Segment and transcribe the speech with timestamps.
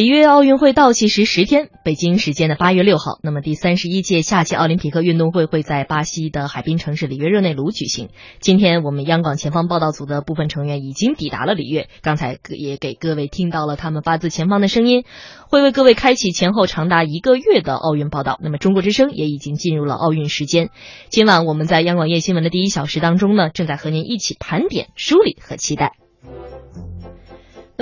[0.00, 8.08] 里约奥运会倒计时十天，北京时间的八月六号，那么第三十一届夏季奥林匹克运动会会在巴西的海滨城市里约热内卢举行。
[8.40, 15.04] 今天我们央广前方报道组的部分成员已经抵达了里约，刚才也给各位听到了他们发自前方的声音，
[15.50, 18.38] 会为各位开启前后长达一个月的奥运报道。
[18.42, 20.70] 那么中国之声也已经进入了奥运时间，
[21.10, 25.92] 今晚我们在央广夜新闻的第一小时当中呢，正在和您一起盘点、梳理和期待。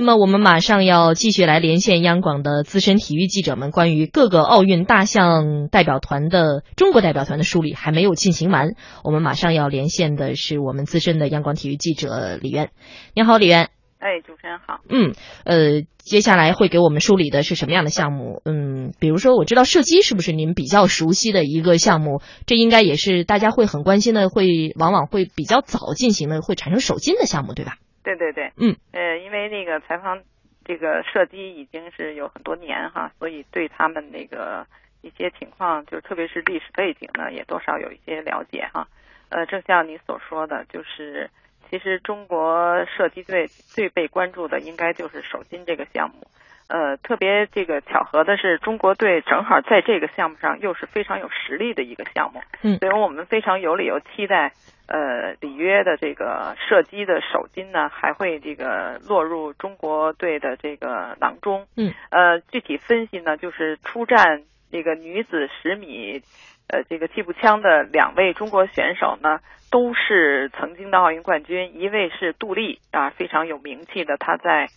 [0.00, 8.76] 那么我们马上要继续来连线央广的资深体育记者们，关于各个奥运大项代表团的中国代表团的梳理还没有进行完。
[9.02, 12.70] 我们马上要连线的是我们资深的央广体育记者李渊。
[13.12, 13.70] 你好，李渊。
[13.98, 14.78] 哎，主持人好。
[14.88, 15.14] 嗯，
[15.44, 18.40] 呃，接下来会给我们梳理的是什么样的项目？
[18.44, 22.22] 嗯，比如说我知道射击是不是您比较熟悉的一个项目？
[22.46, 27.78] 这应该也是大家会很关心的，会往往会比较早进行的，会产生首金的项目，对吧？
[28.16, 30.22] 对对对，嗯，呃，因为那个采访
[30.64, 34.66] 这个射击已经是有很多年哈，所以对他们那个
[35.02, 38.88] 一些情况，就特别是历史背景呢，也多少有一些了解哈。
[39.28, 41.28] 呃，正像你所说的，就是
[41.68, 46.26] 其实中国射击队最被关注的应该就是首金这个项目。
[46.68, 54.52] 呃，特别这个巧合的是，中国队正好在这个项目上又是非常有实力的一个项目，嗯，所以我们非常有理由期待。
[54.90, 61.66] 呃，里约的这个射击的首金呢，还会这个落入中国队的这个囊中。
[61.76, 66.22] 嗯，呃，具体分析呢，就是出战这个女子十米，
[66.68, 71.78] 呃，这个气步枪的两位中国选手呢，都是曾经的奥运冠军。
[71.78, 74.68] 一位是杜丽啊，非常有名气的，她在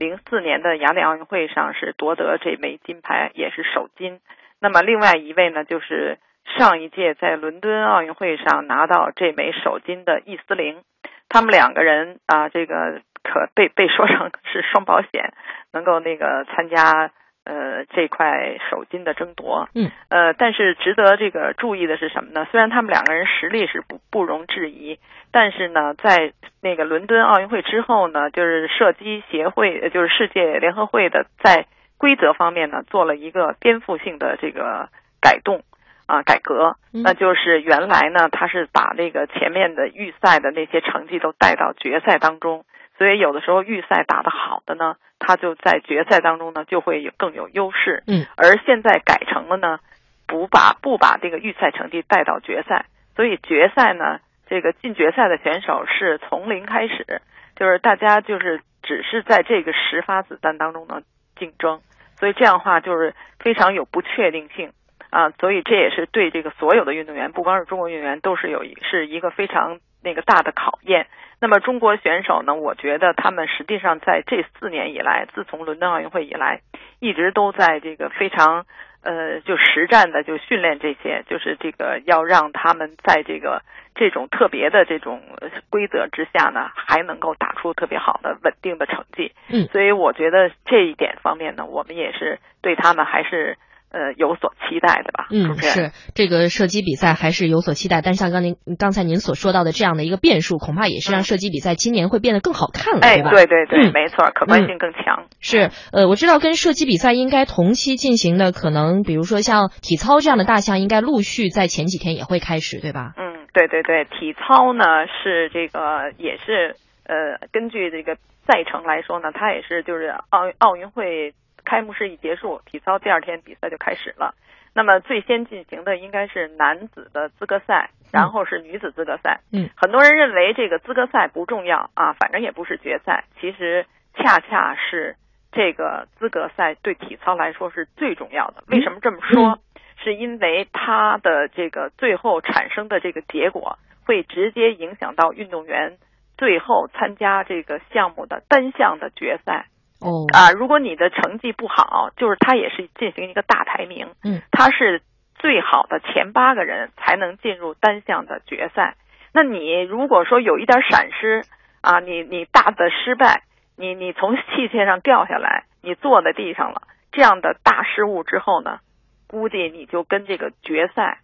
[0.00, 4.18] 零四年的雅典奥运会上是夺得这枚金牌，也是首金。
[4.58, 6.18] 那么另外一位呢，就是。
[6.58, 10.82] 上一届在伦敦奥运会上拿到这枚首金的易思玲，
[11.28, 15.32] 他们两个人啊，这个可被被说成是双保险，
[15.72, 17.12] 能够那个参加
[17.44, 19.68] 呃这块首金的争夺。
[19.74, 22.46] 嗯，呃，但是值得这个注意的是什么呢？
[22.50, 24.98] 虽然他们两个人实力是不不容置疑，
[25.32, 26.32] 但是呢，在
[26.62, 31.66] 那个伦敦奥运会之后呢，就是射击协会，就是世界联合会的在
[31.98, 34.88] 规则方面呢，做了一个颠覆性的这个
[35.20, 35.62] 改动。
[36.10, 42.64] 啊，改革，那就是原来呢，他是把那个前面的预赛的那些成绩都带到决赛当中，
[43.00, 48.02] 所以有的时候预赛打得好的呢，他就在决赛当中呢就会有更有优势。
[48.06, 49.78] 嗯，而现在改成了呢，
[50.26, 52.84] 不把不把这个预赛成绩带到决赛，
[53.16, 57.22] 所以决赛呢，这个进决赛的选手是从零开始，
[57.56, 61.00] 就是大家就是只是在这个十发子弹当中呢
[61.38, 61.80] 竞争，
[62.18, 64.72] 所以这样的话就是非常有不确定性。
[65.08, 71.06] 啊，所以这也是对这个所有的运动员，不光是中国运动员，都是有一是一个非常那个大的考验。
[71.40, 76.60] 那么中国选手呢，我觉得他们实际上在这四年以来，自从伦敦奥运会以来，
[76.98, 78.66] 一直都在这个非常
[79.02, 83.62] 呃就实战的就训练这些，就是这个要让他们在这个
[83.94, 85.22] 这种特别的这种
[85.70, 89.32] 规则之下呢，还能够打出特别好的稳定的成绩。
[89.48, 93.56] 嗯，所以我觉得这一点方面呢，我们也是对他们还是。
[93.92, 95.26] 呃，有所期待的吧？
[95.32, 103.30] 嗯，是这个射击比赛还是有所期待，但像刚您刚才您所说到的这样的一个变数，恐怕也是让射击比赛今年会变得更好看了，对吧？
[103.30, 105.26] 对对对，没错，可观性更强。
[105.40, 113.14] 是，呃，我知道跟射击比赛应该同期进行的，可能比如说像体操这样的大项，应该陆续在前几天也会开始，对吧？
[113.16, 116.76] 嗯，对对对，体操呢是这个也是
[117.06, 118.14] 呃，根据这个
[118.46, 121.34] 赛程来说呢，它也是就是奥奥运会。
[121.70, 124.34] 开幕式一结束，体操第二天比赛就开始了。
[124.74, 129.38] 那么最先进行的应该是男子的资格赛，然后是女子资格赛。
[129.52, 133.22] 嗯，很多人认为这个资格赛不重要啊，反正也不是决赛。
[133.40, 135.14] 其实恰恰是
[135.52, 138.64] 这个资格赛对体操来说是最重要的。
[138.66, 139.60] 为什么这么说？
[140.02, 145.98] 是因为它的这个最后产生的这个结果会直接影响到运动员
[146.36, 149.66] 最后参加这个项目的单项的决赛。
[150.00, 155.02] 哦啊，如果你的成绩不好，就是他也是进行一个大排名，嗯，他是
[155.34, 158.96] 最好的前八个人才能进入单项的决赛。
[159.34, 161.44] 那你如果说有一点闪失
[161.82, 163.42] 啊，你你大的失败，
[163.76, 166.82] 你你从器械上掉下来，你坐在地上了，
[167.12, 168.80] 这样的大失误之后呢，
[169.28, 171.18] 估计你就跟这个决赛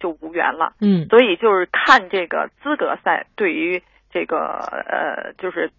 [0.00, 4.38] 就无缘了，嗯，所以就是看这个资格赛对于这个
[4.88, 5.70] 呃就是。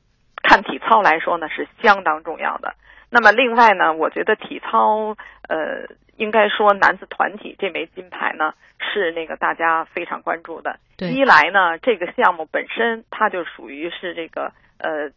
[0.44, 2.76] 看体操来说呢，是相当重要的。
[3.10, 5.16] 那么另外呢，我觉得体操，
[5.48, 5.88] 呃，
[6.18, 10.80] 应该说男子团体这枚金牌呢，是那个大家非常关注的。
[10.98, 15.12] 一来呢，这个项目本身它就属于是这个呃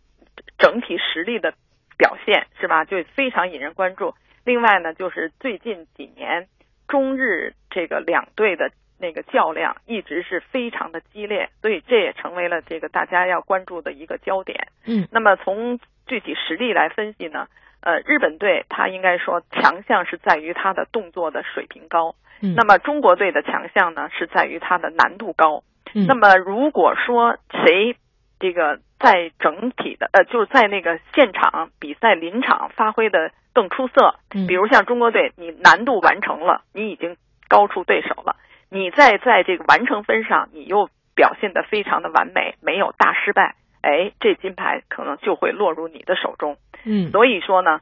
[0.59, 1.55] 整体实力的
[1.97, 2.85] 表现是吧？
[2.85, 4.15] 就非常引人关注。
[4.45, 6.47] 另外呢，就是最近几年
[6.87, 14.69] 中日这个两队的那个较量一直是非常的激烈，所以这也成为了这个大家要关注的一个焦点。
[14.87, 17.47] 嗯，那么从具体实力来分析呢，
[17.81, 22.15] 呃，日本队他应该说强项是在于他的动作的水平高。
[22.41, 25.63] 嗯，那么中国队的强项呢是在于它的难度高。
[25.95, 27.97] 嗯那么如果说谁
[28.39, 37.17] 这个在整体的呃就是在那个现场比赛临场发挥的更出色，嗯比如像中国队，你难度完成了，你已经
[37.49, 38.37] 高出对手了，
[38.77, 46.57] 你再在这个完成分上你又表现得非常的完美，没有大失败，哎，这金牌可能就会落入你的手中。
[46.85, 47.81] 嗯所以说呢，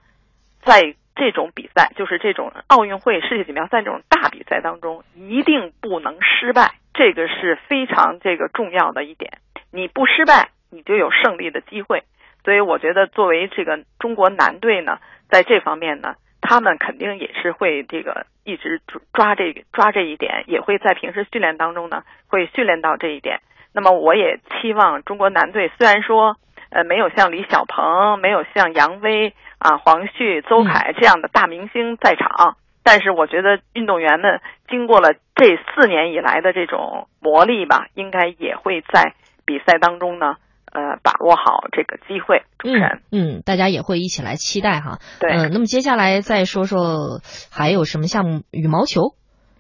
[0.63, 9.39] 在这种比赛，就是这种奥运会、世界锦标赛这种大比赛当中，一定不能失败，这个是非常这个重要的一点。
[9.71, 12.05] 你不失败，你就有胜利的机会。
[12.45, 14.99] 所以我觉得，作为这个中国男队呢，
[15.29, 16.15] 在这方面呢，
[16.47, 23.41] 他们肯定也是会这个一直抓抓这个抓这一点，也会在平时训练当中呢，会训练到这一点。
[23.73, 26.37] 那么，我也期望中国男队虽然说
[26.69, 39.15] 呃没有像李小鹏、没有像杨威啊、黄旭、邹凯这样的大明星在场，但是我觉得运动员们经过了这四年以来的这种磨砺吧，应该也会在
[39.47, 40.37] 比赛当中呢，
[40.75, 42.43] 呃，把握好这个机会。
[42.59, 44.99] 主持人，嗯，大家也会一起来期待哈。
[45.21, 48.43] 对嗯，那么接下来再说说还有什么项目？
[48.51, 49.15] 羽毛球。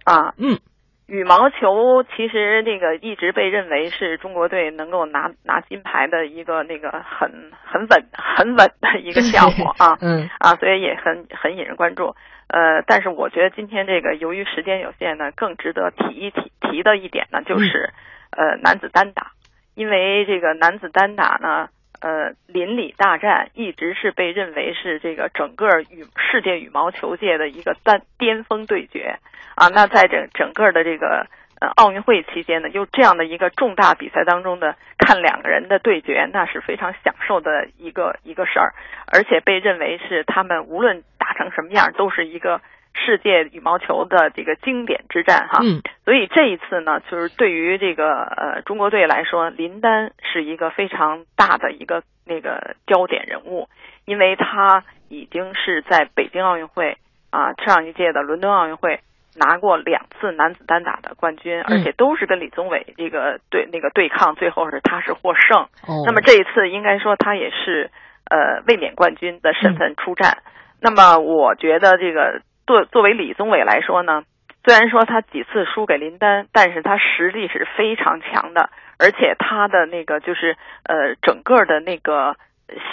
[0.05, 0.59] 啊，嗯，
[1.07, 9.97] 羽毛球其实那个一直被认为是中国队能够拿拿金牌的一个那个很很稳很稳的一个项目啊。
[10.03, 12.15] 嗯啊，所以也很很引人关注。
[12.49, 17.93] 呃，但是我觉得今天这个由于时间有限呢，更值得提一提提的一点呢，就是、
[18.31, 19.33] 呃男子单打，
[19.75, 21.69] 因为这个男子单打呢，
[22.00, 29.19] 呃邻里大战一直是被认为是这个整个羽世界羽毛球界的一个单巅峰对决
[29.55, 29.69] 啊。
[29.69, 31.26] 那在整整个的这个
[31.61, 38.75] 呃奥运会期间呢，就这样的一个重大比赛当中的看两个人的对决，那是非常享受的一个一个事儿，
[39.06, 42.61] 而且被认为是他们无论打成什么样，都是一个
[42.94, 45.61] 世界羽毛球的这个经典之战哈。
[45.62, 53.69] 嗯所以这一次呢，就是对于这个呃中国队来说，林丹是一个非常大的一个那个焦点人物，
[54.05, 56.99] 因为他已经是在北京奥运会
[57.31, 59.00] 啊上一届的伦敦奥运会
[59.37, 65.62] 拿过两次男子单打的冠军，而且都是跟李宗伟这个对那个对抗，最后是他是获胜。
[65.88, 67.91] 哦，那么这一次应该说他也是
[68.31, 70.43] 呃卫冕冠军的身份出战。
[70.82, 74.23] 那么我觉得这个作作为李宗伟来说呢，
[74.65, 82.37] 虽然说他几次输给林丹，但是他实力是非常强的，而且他的那个就是呃整个的那个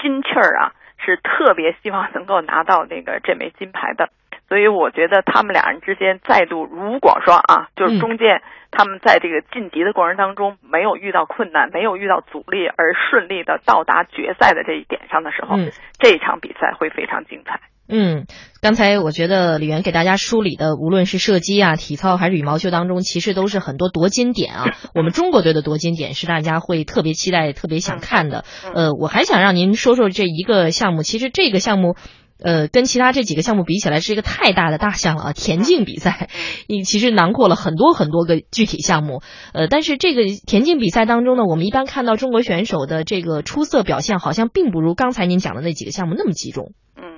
[0.02, 4.10] 心气儿啊，是特别希望能够拿到那个这枚金牌的。
[4.50, 17.62] 所以我觉得他们俩人之间再度，如果说啊，就是中间他们在这个晋级的过程当中没有遇到困难，没有遇到阻力，而顺利的到达决赛的这一点上的时候，嗯这一场比赛会非常精彩。
[17.88, 18.26] 嗯，
[18.62, 24.66] 刚才我觉得李源给大家梳理的，无论是射击啊、体操还是羽毛球当中，其实都是很多夺金点啊。
[24.96, 28.46] 我们中国队的夺金点是大家会特别期待、特别想看的。
[28.66, 31.96] 嗯呃，我还想让您说说这一个项目，其实这个项目。
[32.44, 35.32] 呃，跟其他这几个项目比起来，是一个太大的大项了啊！
[35.32, 36.28] 田径比赛，
[36.68, 39.22] 你其实囊括了很多很多个具体项目。
[39.54, 46.74] 呃，但是这个田径比赛当中呢，我们一般看到中国选手的这个出色表现，好像并不如刚才您讲的那几个项目那么集中。
[46.98, 47.11] 嗯，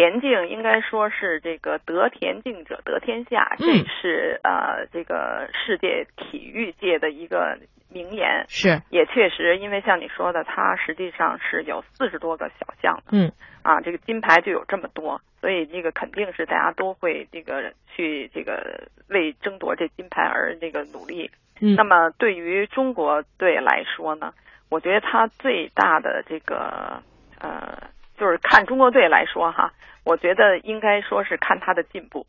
[0.00, 7.58] 田径应该说是这个得田径者得天下，嗯这是呃这个世界体育界的一个
[7.90, 8.46] 名言。
[8.48, 13.30] 是，也确实，因为像你说的，它实际上是有四十多个小项的，嗯
[13.60, 21.30] 啊，这个金牌就有这么多，所以这个肯定是大家都会这个去这个为争夺这金牌而这个努力。
[21.60, 24.32] 嗯那么对于中国队来说呢，
[24.70, 27.02] 我觉得它最大的这个
[27.38, 27.76] 呃，
[28.20, 29.72] 就是看中国队来说哈，
[30.04, 32.26] 我觉得应该说是看他的进步，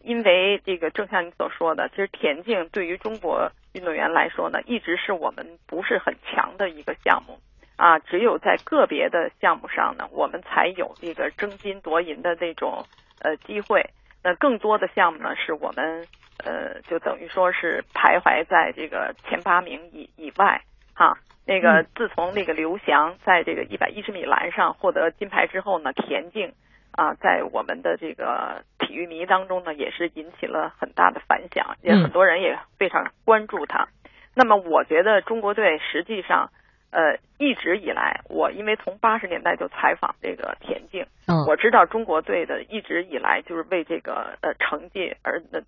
[0.00, 7.38] 因为这个正像你所说的，其实田径对于中国运动员来说呢，一直是我们不是很强的一个项目
[7.76, 12.82] 啊，只有在个别的项目上呢，我们才有这个争金夺银的这种
[13.20, 13.84] 呃机会。
[14.22, 16.06] 那更多的项目呢，是我们
[16.42, 20.62] 呃，就等于说是徘徊在这个前八名以以外
[20.94, 21.18] 哈。
[21.46, 26.52] 那个嗯自从那个刘翔在这个一百一十米栏上获得金牌之后呢，田径
[26.92, 33.88] 啊，在我们的这个体育迷当中呢，也是引起了很大的反响，也嗯很多人也非常关注他。
[34.34, 36.50] 那么我觉得中国队实际上，
[36.90, 45.60] 呃，一直以来，我因为从八十年代就采访这个田径，嗯我知道中国队的一直以来就是为这个呃成绩而呃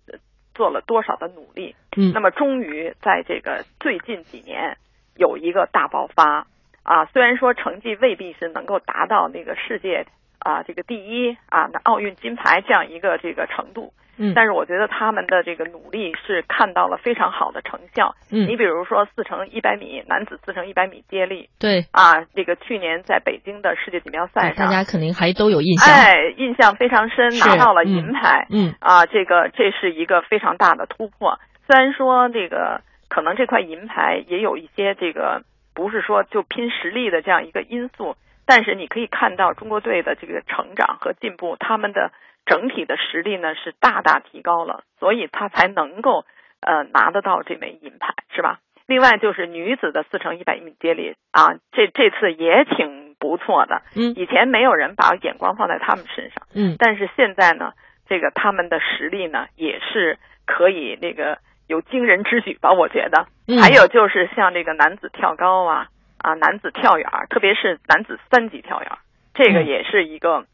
[0.55, 1.75] 做了多少的努力。
[1.95, 4.77] 嗯那么终于在这个最近几年
[5.17, 6.47] 有一个大爆发
[6.83, 10.05] 啊，虽然说成绩未必是能够达到那个世界
[10.39, 18.15] 啊这个第一啊那奥运金牌这样一个这个程度，嗯但是我觉得他们的这个努力是看到了非常好的成效。
[18.31, 25.93] 嗯你比如说四乘一百米男子四乘一百米接力对，啊，这个去年在北京的世界锦标赛上，大家肯定还都有印象。
[25.93, 28.47] 哎，印象非常深，拿到了银牌。
[28.49, 31.39] 嗯啊，这个这是一个非常大的突破。
[31.67, 32.79] 虽然说这个
[33.09, 42.11] 可能这块银牌也有一些这个不是说就拼实力的这样一个因素，但是你可以看到中国队的这个成长和进步，他们的
[42.45, 46.25] 整体的实力呢是大大提高了，所以他才能够
[46.61, 48.59] 呃拿得到这枚银牌，是吧？
[48.87, 53.81] 另外就是女子的四乘一百米接力啊，这这次也挺不错的。
[53.95, 57.73] 嗯以前没有人把眼光放在他们身上，嗯但是现在呢，
[58.07, 63.27] 这个他们的实力呢也是可以那个有惊人之举吧，我觉得。
[63.47, 68.91] 嗯还有就是像这个男子跳高啊啊，男子跳远，特别是男子三级跳远，
[69.33, 70.45] 这个嗯也是一个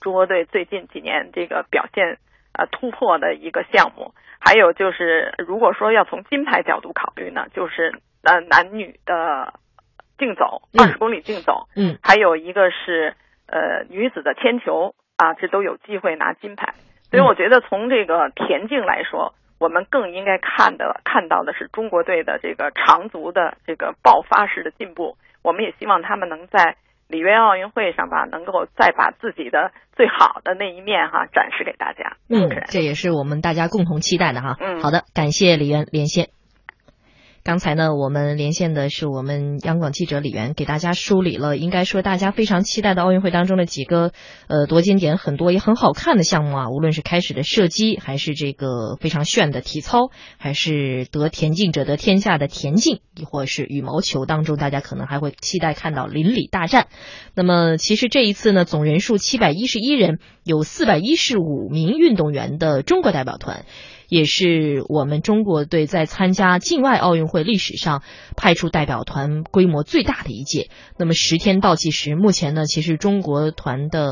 [0.00, 2.18] 中国队最近几年这个表现
[2.52, 4.12] 呃突破的一个项目。
[4.38, 9.52] 还有就是，如果说要从金牌角度考虑呢，就是呃男女的
[10.18, 13.14] 竞走，嗯二十公里竞走，嗯还有一个是
[13.46, 16.74] 呃女子的铅球啊，这都有机会拿金牌。
[17.10, 25.16] 所以嗯我觉得从这个田径来说，我们更应该看的看到的是中国队的这个长足的这个爆发式的进步。
[25.42, 26.76] 我们也希望他们能在
[27.08, 32.16] 里约奥运会上吧，能够再把自己的最好的那一面哈展示给大家。
[32.28, 34.56] 嗯，这也是我们大家共同期待的哈。
[34.60, 36.39] 嗯好的，感谢李媛连线。
[37.42, 44.12] 刚才呢，我们连线的是我们央广记者李媛，给大家梳理了应该说大家非常期待的奥运会当中的几个
[44.46, 56.88] 呃夺金点，很多也很好看的项目啊，无论是开始的射击，还是这个非常炫的体操，还是得田径者得天下的田径，亦或是羽毛球当中，大家可能还会期待看到邻里大战。
[57.34, 63.64] 那么其实这一次呢，总人数七百一十一人，有四百一十五名运动员的中国代表团。
[64.10, 68.02] 也是我们中国队在参加境外奥运会历史上
[68.36, 70.68] 派出代表团规模最大的一届。
[70.98, 74.10] 那么十天倒计时，目前呢，其实中国团的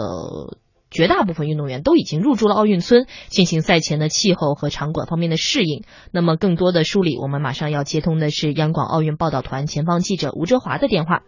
[0.91, 5.83] 绝大部分运动员都已经入住了奥运村，进行赛前的气候和场馆方面的适应。
[6.13, 11.23] 那么更多的梳理，我们马上要接通的是央广奥运报道团前方记者吴哲华的电话。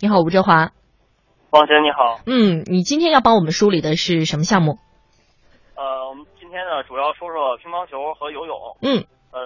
[0.00, 0.72] 你好，吴哲华。
[1.50, 4.78] 王姐你好，嗯，你今天要帮我们梳理的是什么项目？
[5.76, 6.23] 呃，我们今
[6.54, 8.76] 天呢主要说说乒乓球和游泳。
[8.80, 9.44] 嗯呃，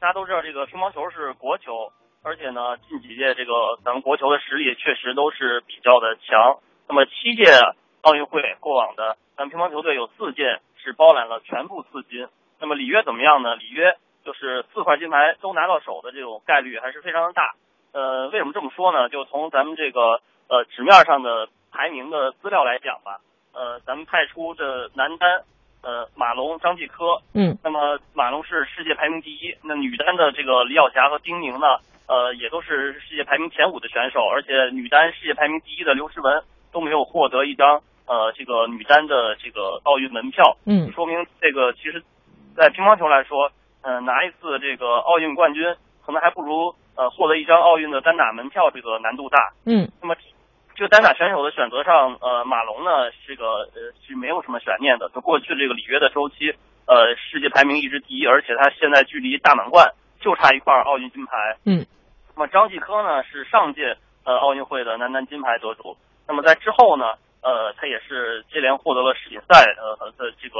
[0.00, 6.58] 大家都知道这个乒乓球是国球，而且呢近几届这个咱们国球的实力确实都是比较的强。
[6.88, 7.44] 那么七届
[8.00, 12.26] 奥运会过往的，咱们乒乓球队有四届是包揽了全部四金。
[12.58, 13.54] 那么里约怎么样呢？
[13.56, 17.52] 里约就是四块金牌都拿到手的这种概率还是非常的大。
[17.92, 19.10] 呃，为什么这么说呢？
[19.10, 23.20] 就从咱们这个呃纸面上的排名的资料来讲吧，
[23.52, 25.44] 呃，咱们派出这男单，
[25.82, 27.58] 呃，马龙、张继科，嗯。
[27.62, 31.66] 那么马龙是世界排名第一，那女单的这个李晓霞和丁宁呢，
[32.06, 40.92] 呃，也都是世界排名前五的选手，而且女单世界排名第一的刘诗雯都没有获得一张呃这个女单的这个奥运门票，嗯。
[40.92, 42.02] 说明这个其实，
[42.54, 43.50] 在乒乓球来说，
[43.82, 45.64] 呃，拿一次这个奥运冠军，
[46.06, 49.52] 可能还不如呃获得一张奥运的单打门票这个难度大。
[49.66, 49.90] 嗯。
[50.00, 50.14] 那么
[50.82, 52.90] 这个单打选手的选择上，呃，马龙呢，
[53.24, 55.08] 这个呃是没有什么悬念的。
[55.14, 56.50] 就过去这个里约的周期，
[56.90, 61.56] 呃，世界排名一直第一，而且他现在距离大满贯就差一块奥运金牌。
[61.64, 61.86] 嗯。
[62.34, 65.96] 那么张继科呢，是上届呃奥运会的男单金牌得主。
[66.26, 70.58] 那么在之后呢，呃，他也是接连获得了世锦赛呃的这个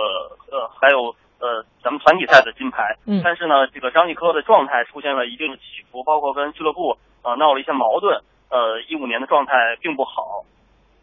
[0.53, 2.95] 呃还有呃咱们团体赛的金牌。
[3.07, 8.23] 嗯但是呢，这个张继科的状态出现了一定的起伏，包括跟俱乐部呃闹了一些矛盾。
[8.53, 10.45] 呃，一五年的状态并不好。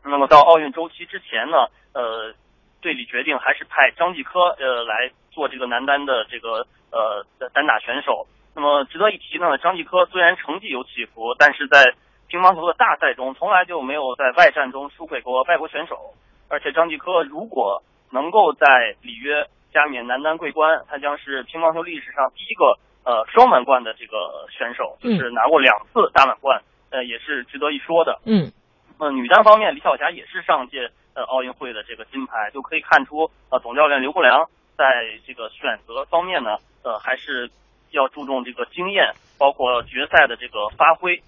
[0.05, 1.57] 那么到奥运周期之前呢，
[1.93, 2.31] 呃，
[2.79, 8.27] 队里决定还是派张继科呃来做这个男单的这个呃单打选手。
[8.55, 11.95] 那么值得一提呢，张继科虽然成绩有起伏，但是在
[12.27, 16.13] 乒乓球的大赛中从来就没有在外战中输给过外国选手。
[16.49, 28.19] 而且张继科如果能够在里约加冕男单桂冠，他将是乒乓球历史上第一个呃双满贯的这个选手，就是拿过两次大满贯，呃也是值得一说的。
[28.25, 28.51] 嗯
[28.99, 34.85] 呃，女单方面，李晓霞也是上届呃奥运会的这个金牌，就可以看出呃总教练刘国梁在
[35.25, 37.49] 这个选择方面呢，呃还是
[37.91, 41.21] 要注重这个经验，包括决赛的这个发挥。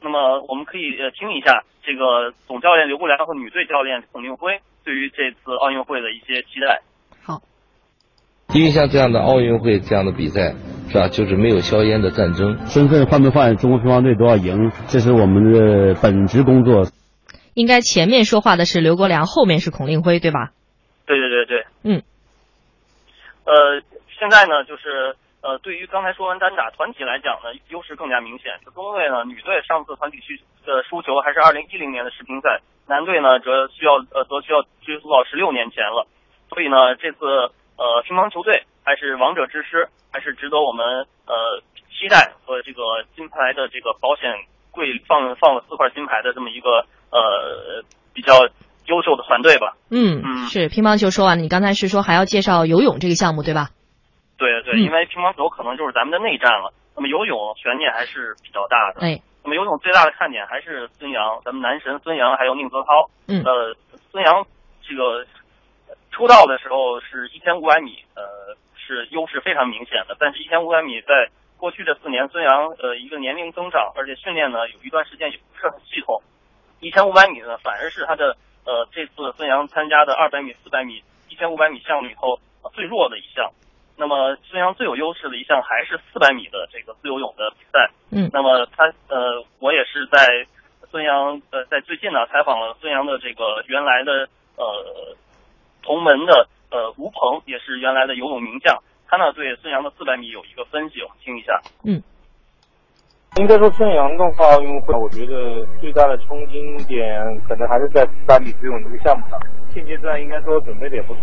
[0.00, 6.80] 那么我们可以呃听一下这个总教练刘国梁和女队教练孔令辉对于这次奥运会的一些期待。
[7.26, 7.42] 好，
[8.54, 10.54] 因为像这样的奥运会这样的比赛
[10.88, 16.84] 是吧，就是没有硝烟的战争，身份换没换，中国乒乓队都要赢，这是我们的本职工作。
[17.54, 20.50] 应该前面说话的是刘国梁，后面是孔令辉，对吧？
[21.06, 22.02] 对对对对，嗯，
[23.44, 23.80] 呃，
[24.18, 28.56] 现在呢，就是呃，对于刚才说完单打团体来讲呢，优势更加明显。
[28.64, 36.06] 就中队呢，女队上次团体区的输球还是二零一零年的世乒赛，男队呢则需要呃则需要追溯到十六年前了。
[36.48, 37.24] 所以呢，这次
[37.76, 41.60] 呃乒乓球队还是王者之师，还是值得我们呃
[41.92, 44.32] 期待和这个金牌的这个保险
[44.70, 48.32] 柜放放了四块金牌的这么一个呃比较
[48.86, 49.76] 优秀的团队吧。
[49.90, 53.68] 嗯，嗯是乒乓球说完了，你刚才是说还要介绍游泳这个项目对吧？
[54.38, 56.72] 对对，嗯因为乒乓球可能就是咱们的内战了。
[56.96, 59.04] 那么游泳悬念还是比较大的。
[59.04, 63.10] 哎，那么游泳最大的看点还是孙杨，咱们男神孙杨还有宁泽涛。
[63.28, 63.76] 嗯呃，
[64.10, 64.46] 孙杨
[64.80, 65.26] 这个
[66.10, 68.56] 出道的时候是一千五百米，呃，
[68.88, 70.16] 是优势非常明显的。
[70.18, 71.28] 但是，一千五百米在
[71.58, 76.22] 过去这四年，孙杨呃一个年龄增长，而且训练呢有一段时间也不是很系统。
[76.80, 83.52] 一千五百米呢，反而是他的呃这次孙杨参加的二百米、四百米、一千五百米项目里头、呃最弱的一项。
[83.98, 87.90] 那么孙杨最有优势的一项还是四百米的这个自由泳的比赛。
[88.10, 90.46] 嗯那么他呃，我也是在
[90.90, 95.16] 孙杨呃在最近呢采访了孙杨的这个原来的呃
[95.82, 98.82] 同门的呃吴鹏，也是原来的游泳名将。
[99.06, 101.60] 他呢对孙杨的四百米有一个分析，我们听一下。
[101.84, 102.02] 嗯
[103.36, 106.58] 应该说，孙杨的话，奥运会，我觉得最大的冲击
[106.88, 109.38] 点可能还是在四百米自由泳这个项目上。
[109.70, 111.22] 现阶段应该说准备的也不错。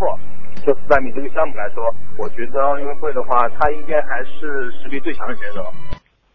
[0.63, 1.83] 就四百米这个项目来说，
[2.17, 5.61] 我觉得奥运会的话，他应该还是实力最强的选手。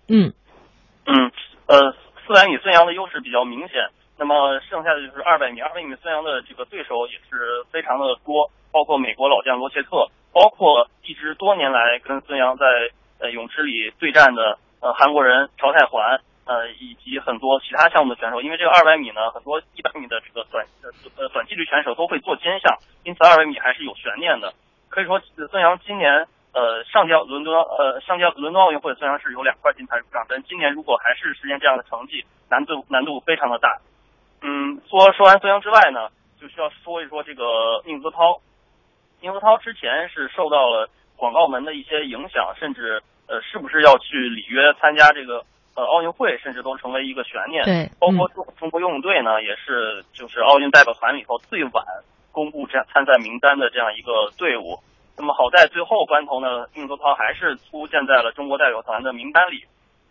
[0.08, 0.30] 嗯
[1.06, 1.32] 嗯，
[1.66, 1.78] 呃，
[2.26, 3.88] 四百米孙杨的优势比较明显。
[4.18, 12.66] 那么剩下的就是二百米，二百米孙杨的这个对手也是非常的多，包括美国老将罗切特，包括一直多年来跟孙杨在
[13.18, 18.40] 呃泳池里对战的呃韩国人朴泰桓，呃以及很多其他项目的选手。
[18.40, 20.64] 因为这个二百米呢，很多一百米的这个短
[21.16, 24.54] 呃短距离选手都会做肩项，因此二百米还是有悬念的。
[24.88, 33.78] 可以说，孙杨今年呃上届伦敦呃上届伦敦奥运会孙杨是有两块金牌入账，但今年如果还是实现这样的成绩，难度难度非常的大。
[34.42, 36.08] 嗯，说说完孙杨之外呢，
[36.40, 38.40] 就需要说一说这个宁泽涛。
[39.20, 45.44] 宁泽涛之前是受到了广告门的一些影响，甚至呃是不是要去里约参加这个
[45.76, 47.62] 呃奥运会，甚至都成为一个悬念。
[47.64, 51.84] 对包括中中国游泳队呢，也是就是奥运代表团里头最晚
[52.32, 54.78] 公布这样参赛名单的这样一个队伍。
[55.18, 59.64] 那么好在最后关头呢，宁泽涛还是出现在了中国代表团的名单里。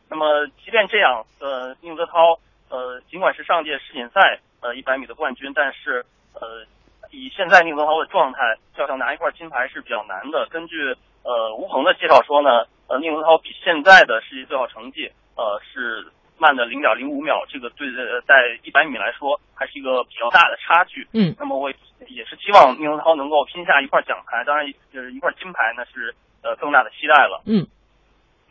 [0.07, 2.37] 那么即便这样，呃，宁泽涛
[2.69, 6.63] 呃尽管是上届世锦赛呃一百米的冠军，但是呃
[7.11, 10.47] 以现在宁泽涛的状态，要想拿一块金牌是比较难的。
[10.49, 21.07] 根据呃吴鹏的介绍说呢，呃宁泽涛比现在的世界最好成绩呃是慢的零点零五秒，这个对呃在一百米来说还是一个比较大的差距。
[21.13, 21.69] 嗯那么我
[22.07, 27.41] 也是希望宁泽涛能够拼下一块奖牌，当然就是一块金牌呢是呃更大的期待了。
[27.45, 27.67] 嗯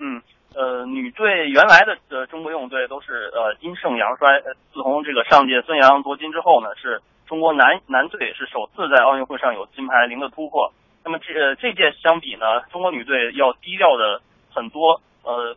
[0.00, 0.22] 嗯，
[0.54, 10.72] 呃，女队原来的呃中国游泳队都是呃阴盛阳衰，呃自从这个上届孙杨夺金之后呢，是中国男男队是首次在奥运会上有金牌零的突破。
[11.04, 15.00] 那么这、呃、这届相比呢，中国女队要低调的很多。
[15.22, 15.56] 呃，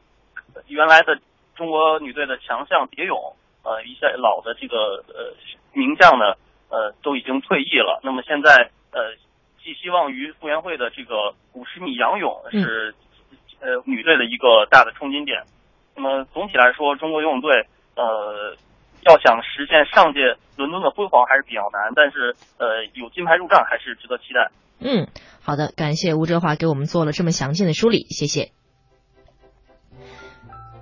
[0.67, 1.17] 原来的
[1.55, 3.17] 中国女队的强项蝶泳，
[3.63, 5.33] 呃一些老的这个呃
[5.73, 6.35] 名将呢，
[6.69, 8.01] 呃都已经退役了。
[8.03, 9.15] 那么现在呃
[9.63, 12.93] 寄希望于傅园慧的这个五十米仰泳是、
[13.61, 15.43] 呃女队的一个大的冲金点。
[15.95, 18.55] 那么总体来说，中国游泳队呃
[19.03, 24.51] 要想实现上届伦敦的辉煌还是比较难，但是呃有金牌入账还是值得期待。
[24.79, 25.07] 嗯，
[25.41, 28.51] 好的，感谢吴哲华给我们做了这么详尽的梳理，谢谢。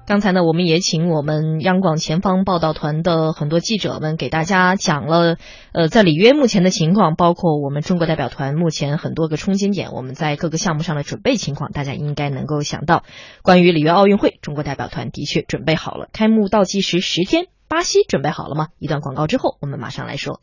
[0.08, 5.38] 刚才呢，我们也请我们央广前方报道团的很多记者们给大家讲了，
[5.72, 13.04] 呃，在里约目前的情况，包括我们中国代表团目前很多个冲金点，我们在各个项目上的准备情况，大家应该能够想到，
[13.44, 18.70] 关于里约奥运会，中国代表团的确准备好了，开幕倒计时十天，巴西准备好了吗？
[18.80, 20.42] 一段广告之后，我们马上来说。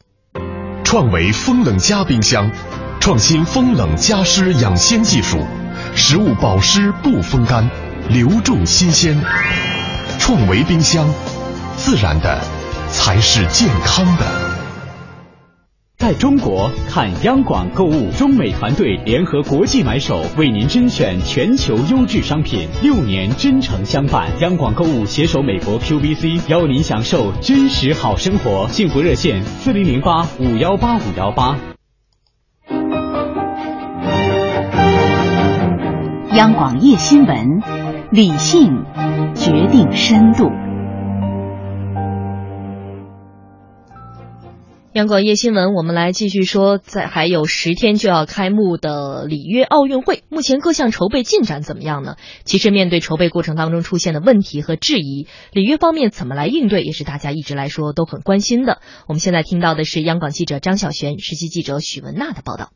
[0.84, 2.52] 创维风冷加冰箱，
[3.00, 5.44] 创新风冷加湿养鲜技术，
[5.96, 7.68] 食物保湿不风干，
[8.08, 9.20] 留住新鲜。
[10.20, 11.12] 创维冰箱，
[11.76, 12.40] 自然的
[12.92, 14.45] 才是健康的。
[16.18, 24.30] 中国看央广购物，中美团队联合国际买手为您甄选全球优质商品，六年真诚相伴。
[24.40, 28.66] 央广购物携手美国 QVC，邀您享受真实好生活。
[28.68, 31.58] 幸福热线：四零零八五幺八五幺八。
[36.34, 37.60] 央广夜新闻，
[38.10, 38.84] 理性
[39.34, 40.50] 决定深度。
[44.96, 52.16] 央广夜新闻，我们来继续说，在还有十天就要开幕的里约奥运会，目前各项筹备进展怎么样呢？
[52.44, 58.80] 其实面对筹备过程当中出现的问题和质疑，里约方面怎么来应对，也是大家一直来说都很关心的。
[59.06, 62.70] 我们现在听到的是央广记者张小璇、实习记者许文娜的报道。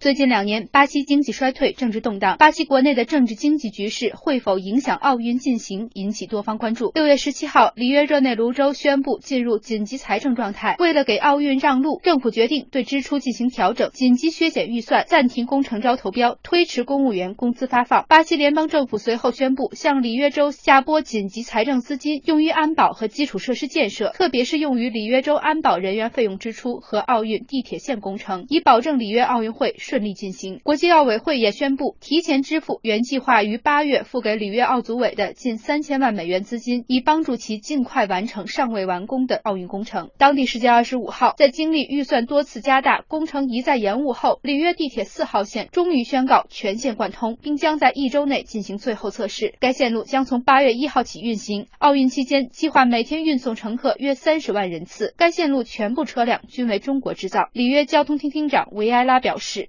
[0.00, 2.38] 最近两年，巴西经济衰退，政治动荡。
[2.38, 6.90] 巴西国内的政治经济局势会否影响奥运进行，引起多方关注。
[6.94, 10.76] 六月十七号，里约热内卢州宣布进入紧急财政状态。
[10.78, 18.06] 为了给奥运让路，政府决定对支出进行调整，紧急削减预算，暂停工程招投标，推迟公务员工资发放。
[18.08, 29.74] 巴西联邦政府随后宣布，向里约州下拨紧急财政资金，用于安保和基础设施建设，特别是用于里约州安保人员费用支出和奥运地铁线工程，以保证里约奥运会。
[29.90, 30.60] 顺利进行。
[30.62, 40.10] 国际奥委会也宣布提前支付原计划于八月付给里约奥组委的近三千万美元资金，以帮助其尽快完成尚未完工的奥运工程。
[40.16, 49.56] 当地时间二十五号，在经历预算多次加大、工程一再延误后，里约地铁四号线终于宣告全线贯通，并将在一周内进行最后测试。
[49.58, 51.66] 该线路将从八月一号起运行。
[51.80, 55.14] 奥运期间，计划每天运送乘客约三十万人次。
[55.16, 57.48] 该线路全部车辆均为中国制造。
[57.52, 59.68] 里约交通厅厅长维埃拉表示。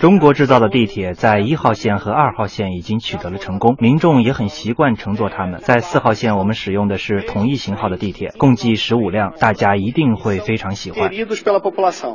[0.00, 5.60] 中国制造的地铁在一号线和二号线已经取得了成功，民众也很习惯乘坐它们。
[5.60, 11.10] 在四号线，我们使用的是同一型号的地铁，共计十五辆，大家一定会非常喜欢。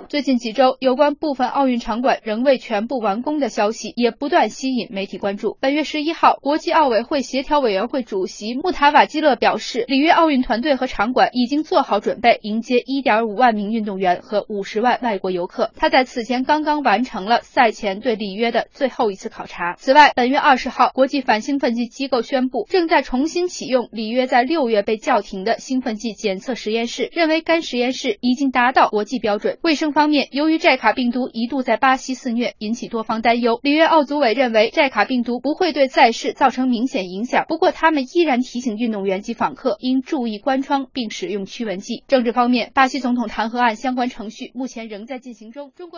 [0.09, 5.57] 最近几周，有关部分奥运场馆仍未全部完工的消息也不断吸引媒体关注。
[5.61, 15.69] 本月十一号，国际奥委会协调委员会主席穆塔瓦基勒表示，里约奥运团队和场馆已经做好准备，迎接一点五万名运动员和五十万外国游客。
[15.75, 16.37] 他在此前。
[16.47, 19.75] 刚刚完成了赛前对里约的最后一次考察。
[19.77, 29.57] 此外，本月二十号，国际反兴奋剂机构宣布，正在重新启用里约在六月被叫停的兴奋剂检测实验室，认为该实验室已经达到国际标准。
[29.61, 33.59] 卫生方面，由于寨卡病毒一度在巴西肆虐，引起多方担忧。
[33.61, 42.05] 里约奥组委认为寨卡病毒不会对赛事造成明显影响，不过他们依然提醒运动员及访客应注意关窗并使用驱蚊剂。
[42.07, 45.71] 政治方面，巴西总统弹劾案相关程序目前仍在进行中。
[45.75, 45.96] 中国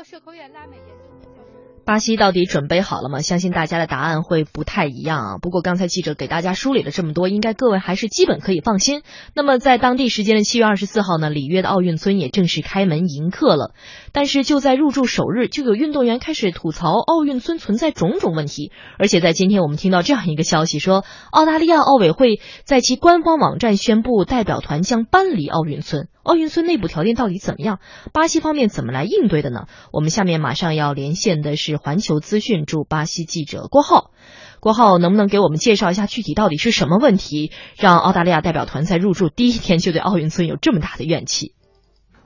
[1.86, 3.22] 巴西到底准备好了吗？
[3.22, 5.38] 相信大家的答案会不太一样啊。
[5.42, 9.02] 不过刚才记者给大家梳理了这么多，应该各位还是基本可以放心。
[9.34, 13.74] 那么在当地时间的七月二十四号呢，里约的奥运村也正式开门迎客了。
[14.14, 18.72] 但是就在入住首日，就有运动员开始吐槽奥运村存在种种问题。
[19.00, 26.08] 而且在今天，我们听到这样一个消息，说澳大利亚奥委会在其官方网站宣布，代表团将搬离奥运村。
[26.30, 27.80] 奥运村内部条件到底怎么样？
[28.14, 29.66] 巴西方面怎么来应对的呢？
[29.92, 34.12] 我们下面马上要连线的是环球资讯驻巴西记者郭浩。
[34.60, 41.56] 郭浩，能不能给我们介绍一下具体到底是什么问题，让澳大利亚代表团在入住第一天就对奥运村有这么大的怨气？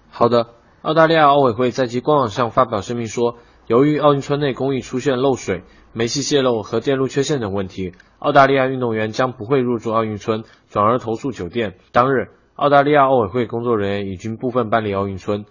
[0.10, 0.48] 好的，
[0.82, 3.38] 澳大利亚奥委会在其官网上发表声明说，
[3.68, 5.63] 由于奥运村内公寓出现漏水、
[5.94, 11.76] 煤气泄漏和电路缺陷等问题，澳大利亚运动员将不会入住奥运村，转而投诉酒店。
[11.94, 12.28] 当日。
[12.56, 15.46] 澳大利亚奥委会工作人员已经部分搬离奥运村。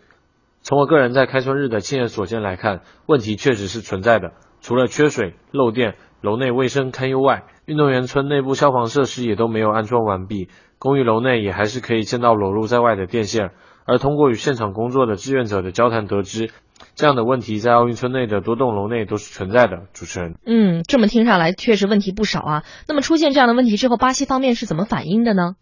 [0.61, 4.33] 从我个人在开村日的亲眼所见来看，问题确实是存在的。
[4.61, 10.49] 除了缺水、漏电、楼内卫生堪忧外，运动员村内部消防设施也都没有安装完毕。
[10.79, 13.51] 公寓楼内也还是可以见到裸露在外的电线。
[13.85, 16.51] 而通过与现场工作的志愿者的交谈得知，
[16.95, 19.87] 这样的问题在奥运村内的多栋楼内都是存在的。
[19.93, 22.62] 主持人，嗯，这么听上来确实问题不少啊。
[22.87, 25.57] 那么出现这样的问题之后，巴西方面是怎么反应的呢？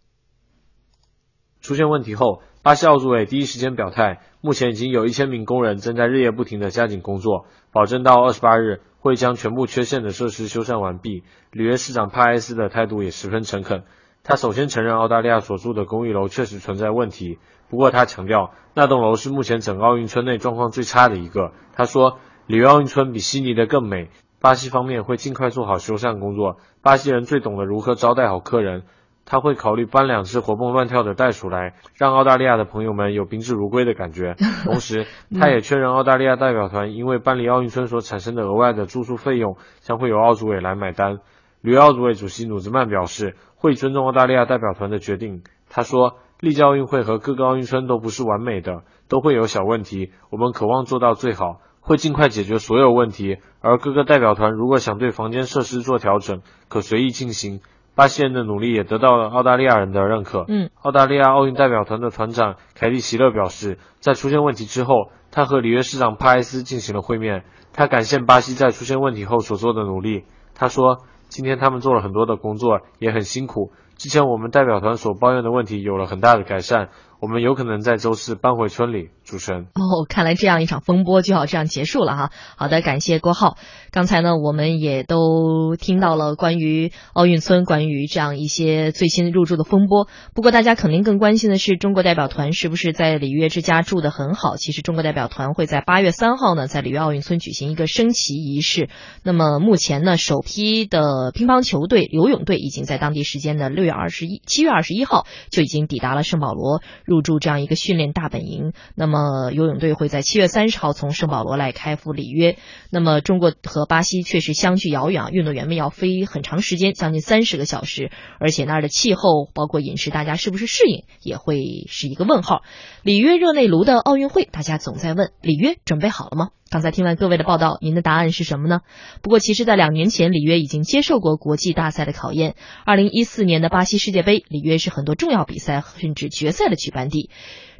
[1.61, 11.23] 出现问题后，巴西奥组委第一时间表态，目前已经有一千名工人正在日夜不停的加紧工作，保证到二十八日会将全部缺陷的设施修缮完毕。
[11.51, 13.83] 里约市长帕埃斯的态度也十分诚恳，
[14.23, 17.37] 他首先承认澳大利亚所住的公寓楼确实存在问题，
[17.69, 21.51] 不过他强调那栋楼是目前整个奥运村内状况最差的一个。
[21.73, 26.57] 他说，里约奥运村比悉尼的更美，巴西方面会尽快做好修缮工作。
[26.81, 28.83] 巴西人最懂得如何招待好客人。
[29.31, 34.35] 他会考虑搬两只活蹦乱跳的袋鼠来，让澳大利亚的朋友们有宾至如归的感觉。
[34.67, 35.07] 同时，
[35.39, 41.19] 他也确认澳大利亚代表团因为搬离奥运村所产生的额外的住宿费用将会由奥组委来买单。
[41.61, 45.43] 旅奥组委主席努兹曼表示会尊重澳大利亚代表团的决定。
[45.69, 53.37] 他说，历届奥运会和各个奥运村都不是完美的，都会有小问题，我们渴望做到最好，会尽快解决所有问题。
[53.61, 57.61] 而各个代表团如果想对房间设施做调整，可随意进行。
[57.95, 60.45] 巴西人的努力也得到了澳大利亚人的认可。
[60.47, 67.43] 嗯，澳大利亚奥运代表团的团长凯蒂席勒表示，在出现问题之后，他和里约市长帕埃斯进行了会面。
[67.73, 70.25] 他感谢巴西在出现问题后所做的努力。
[70.55, 70.99] 他说，
[71.29, 73.71] 今天他们做了很多的工作，也很辛苦。
[73.97, 76.89] 之前我们代表团所抱怨的问题有了很大的改善。
[77.21, 79.09] 我们有可能在周四搬回村里。
[79.23, 82.31] 主持人哦，看来这样一场风波就要这样结束了哈。
[82.57, 83.55] 好的，感谢郭浩。
[83.91, 90.07] 刚才呢，我们也都听到了关于奥运村、关于这样一些最新入住的风波。
[90.33, 94.57] 不过，大家肯定更关心的是中国代表团是不是在里约之家住得很好。
[94.57, 98.89] 其实，中国代表团会在八月三号呢，在里约奥运村举行一个升旗仪式。
[99.23, 106.81] 那么，目前呢，首批的乒乓球队、游泳队已经在当地时间的六月二十一、七月二十一号就已经抵达了圣保罗。
[107.11, 112.55] 入驻这样一个训练大本营，那么游泳队会在七月三十号从圣保罗来开赴里约。
[112.89, 121.57] 那么中国和巴西确实相距遥远啊，运动员们要飞很长时间，将近三十个小时，而且那儿的气候包括饮食，大家是不是适应也会
[121.89, 122.61] 是一个问号。
[123.03, 126.51] 里约热内卢的奥运会，大家总在问里约准备好了吗？
[126.69, 128.79] 刚才听完各位的报道，您的答案是什么呢？
[129.21, 132.55] 不过，其实，在两年前，里约已经接受过国际大赛的考验。
[132.85, 137.29] 二零一四年的巴西世界杯，里约是很多重要比赛甚至决赛的举办地。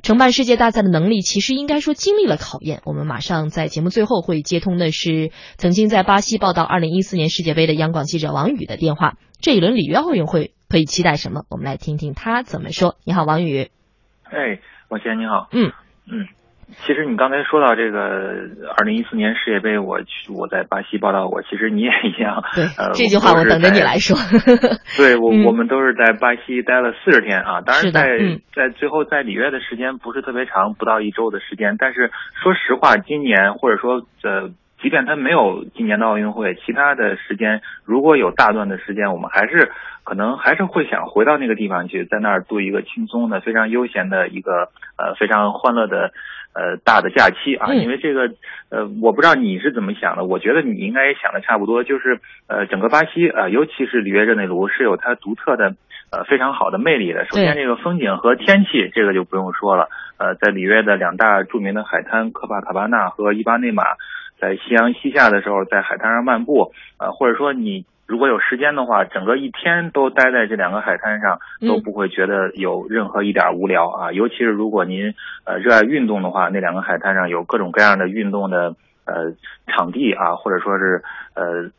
[0.04, 2.82] 承办世界大赛的能力，其实应该说经历了考验。
[2.86, 9.18] 我们马上在节目最后会接通的是曾经在巴西报道二零一四年世界杯的央广记者王宇的电话。
[9.40, 11.44] 这一轮里约奥运会可以期待什么？
[11.50, 12.96] 我们来听听他怎么说。
[13.04, 13.70] 你好，王宇。
[14.24, 15.50] 哎，王贤，你好。
[15.52, 15.72] 嗯
[16.08, 16.28] 嗯。
[16.80, 18.00] 其实你刚才说到这个
[18.78, 21.42] 二零一四年世界杯，我去我在巴西报道过。
[21.44, 22.44] 其实你也一样。
[22.56, 24.16] 对，呃，这句话我等着你来说。
[24.98, 27.62] 对我，我们都是在巴西待了四十天啊。
[27.62, 31.76] 当然，在嗯、在最后在里约的时间不是特别长，不到一周的时间。
[31.78, 32.10] 但是
[32.42, 34.50] 说实话，今年或者说呃，
[34.82, 39.72] 即便他没有今年的奥运会，其他的时间如果有大段的时间，我们还是
[40.04, 46.12] 可能还是会想回到那个地方去，在那儿度一个轻松的、非常悠闲的一个呃非常欢乐的。
[46.54, 48.24] 呃，大的假期啊，因为这个，
[48.70, 55.76] 呃，我不知道你是怎么想的，我觉得你应该也想的差不多，就是呃，整个巴西啊，尤其是里约热内卢是有它独特的
[56.12, 57.24] 呃非常好的魅力的。
[57.24, 59.88] 首先，这个风景和天气，这个就不用说了。
[60.18, 63.84] 呃，在里约的两大著名的海滩科帕卡巴纳和伊巴内马，
[64.42, 67.86] 在夕阳西下的时候，在海滩上漫步，呃，或者说你。
[68.08, 74.12] 如果有时间的话，整个一天都待在这两个海滩上，都不会觉得有任何一点无聊啊。
[74.12, 75.14] 尤其是如果您
[75.46, 78.76] 呃热爱运动的话，那两个海滩上有各种各样的运动的
[79.06, 79.32] 呃
[79.68, 81.02] 场地啊，或者说是
[81.36, 81.72] 呃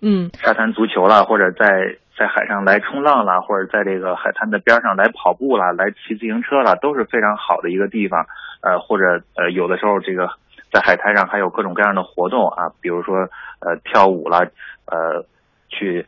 [0.00, 8.26] 嗯沙滩足球啦，或者在在海上来冲浪啦，或者在这个海滩的边上来跑步啦，来骑自行车啦，都是非常好的一个地方。
[8.60, 10.30] 呃，或者呃有的时候这个
[10.72, 13.28] 在海滩上还有各种各样的活动啊，比如说
[13.60, 14.38] 呃跳舞啦，
[14.86, 15.26] 呃。
[15.74, 16.04] 去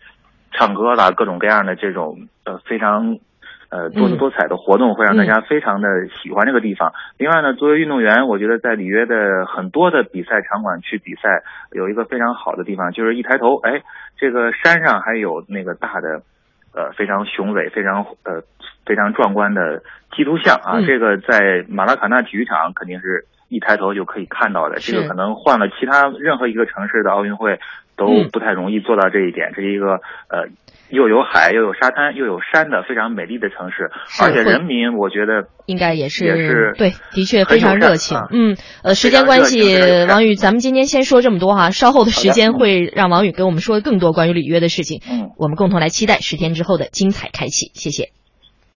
[0.53, 3.17] 唱歌啦，各种各样的这种呃非常
[3.71, 5.89] 呃多姿多彩的活动，会让大家非常的
[6.23, 6.93] 喜欢这个地方。
[7.17, 13.81] 另外呢，作为运动员，我觉得在里约的很多的比赛场馆去比赛，有一个非常好的地方，就是一抬头，哎，
[14.19, 16.21] 这个山上还有那个大的
[16.75, 18.43] 呃非常雄伟、非常呃
[18.85, 19.83] 非常壮观的
[20.15, 24.77] 基督像啊，这个在马拉卡纳体育场肯定是一抬头就可以看到的。
[24.81, 27.59] 这个可能换了其他任何一个城市的奥运会。
[27.97, 30.51] 都不太容易做到这一点，这是一个呃
[30.89, 33.89] 又有海又有沙滩又有山的非常美丽的城市，
[34.21, 38.19] 而且人民我觉得应该也是也是对，的确非常热情。
[38.33, 39.79] 嗯，呃，时间关系，
[40.09, 45.01] 王宇，咱们今天先说这么多哈，稍后的时间会让王宇给我们说更多关于里约的事情。
[45.09, 48.24] 嗯，我们共同来期待十天之后的精彩开启，谢谢。